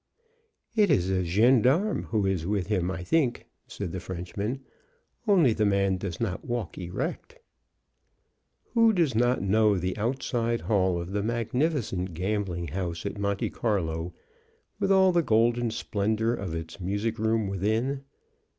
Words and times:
"It 0.75 0.89
is 0.89 1.11
a 1.11 1.23
gendarme 1.23 2.05
who 2.05 2.25
is 2.25 2.47
with 2.47 2.65
him, 2.65 2.89
I 2.89 3.03
think," 3.03 3.45
said 3.67 3.91
the 3.91 3.99
Frenchman, 3.99 4.61
"only 5.27 5.53
the 5.53 5.63
man 5.63 5.97
does 5.97 6.19
not 6.19 6.43
walk 6.43 6.75
erect." 6.75 7.37
Who 8.73 8.93
does 8.93 9.13
not 9.13 9.43
know 9.43 9.77
the 9.77 9.95
outside 9.99 10.61
hall 10.61 10.99
of 10.99 11.11
the 11.11 11.21
magnificent 11.21 12.15
gambling 12.15 12.69
house 12.69 13.05
at 13.05 13.19
Monte 13.19 13.51
Carlo, 13.51 14.11
with 14.79 14.91
all 14.91 15.11
the 15.11 15.21
golden 15.21 15.69
splendor 15.69 16.33
of 16.33 16.55
its 16.55 16.79
music 16.79 17.19
room 17.19 17.45
within? 17.47 18.01